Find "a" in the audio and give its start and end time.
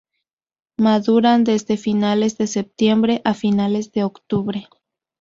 3.23-3.35